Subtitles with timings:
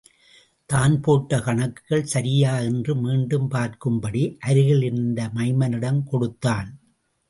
[0.69, 6.69] தான் போட்ட கணக்குகள் சரியா என்று மீண்டும் பார்க்கும்படி அருகில் இருந்த மைமனிடம்கொடுத்தான்.